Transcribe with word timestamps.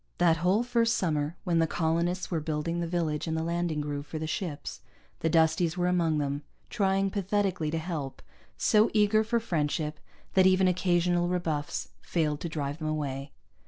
That 0.17 0.37
whole 0.37 0.63
first 0.63 0.95
summer, 0.97 1.37
when 1.43 1.59
the 1.59 1.67
colonists 1.67 2.31
were 2.31 2.39
building 2.39 2.79
the 2.79 2.87
village 2.87 3.27
and 3.27 3.37
the 3.37 3.43
landing 3.43 3.81
groove 3.81 4.07
for 4.07 4.17
the 4.17 4.25
ships, 4.25 4.81
the 5.19 5.29
Dusties 5.29 5.77
were 5.77 5.85
among 5.87 6.17
them, 6.17 6.41
trying 6.71 7.11
pathetically 7.11 7.69
to 7.69 7.77
help, 7.77 8.23
so 8.57 8.89
eager 8.95 9.23
for 9.23 9.39
friendship 9.39 9.99
that 10.33 10.47
even 10.47 10.67
occasional 10.67 11.27
rebuffs 11.27 11.89
failed 12.01 12.39
to 12.39 12.49
drive 12.49 12.79
them 12.79 12.87
away. 12.87 13.31